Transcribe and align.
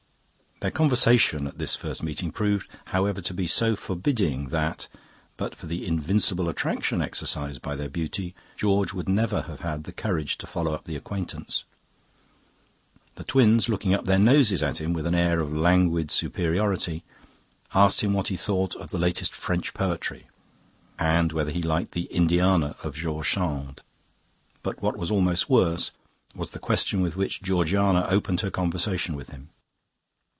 "Their 0.61 0.69
conversation 0.69 1.47
at 1.47 1.57
this 1.57 1.75
first 1.75 2.03
meeting 2.03 2.31
proved, 2.31 2.69
however, 2.85 3.19
to 3.19 3.33
be 3.33 3.47
so 3.47 3.75
forbidding 3.75 4.49
that, 4.49 4.87
but 5.35 5.55
for 5.55 5.65
the 5.65 5.87
invincible 5.87 6.47
attraction 6.47 7.01
exercised 7.01 7.63
by 7.63 7.75
their 7.75 7.89
beauty, 7.89 8.35
George 8.57 8.93
would 8.93 9.09
never 9.09 9.41
have 9.41 9.61
had 9.61 9.85
the 9.85 9.91
courage 9.91 10.37
to 10.37 10.45
follow 10.45 10.75
up 10.75 10.83
the 10.85 10.95
acquaintance. 10.95 11.63
The 13.15 13.23
twins, 13.23 13.69
looking 13.69 13.95
up 13.95 14.05
their 14.05 14.19
noses 14.19 14.61
at 14.61 14.79
him 14.79 14.93
with 14.93 15.07
an 15.07 15.15
air 15.15 15.39
of 15.39 15.51
languid 15.51 16.11
superiority, 16.11 17.01
asked 17.73 18.01
him 18.01 18.13
what 18.13 18.27
he 18.27 18.37
thought 18.37 18.75
of 18.75 18.91
the 18.91 18.99
latest 18.99 19.33
French 19.33 19.73
poetry 19.73 20.27
and 20.99 21.31
whether 21.31 21.49
he 21.49 21.63
liked 21.63 21.93
the 21.93 22.03
'Indiana' 22.13 22.75
of 22.83 22.93
George 22.93 23.33
Sand. 23.33 23.81
But 24.61 24.79
what 24.79 24.95
was 24.95 25.09
almost 25.09 25.49
worse 25.49 25.89
was 26.35 26.51
the 26.51 26.59
question 26.59 27.01
with 27.01 27.15
which 27.15 27.41
Georgiana 27.41 28.05
opened 28.11 28.41
her 28.41 28.51
conversation 28.51 29.15
with 29.15 29.29
him. 29.31 29.49